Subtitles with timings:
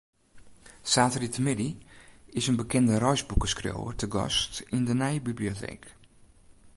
[0.91, 1.69] Saterdeitemiddei
[2.39, 5.83] is in bekende reisboekeskriuwer te gast yn de nije biblioteek.